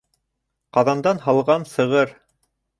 [0.77, 2.19] Ҡаҙандан һалған сығыр.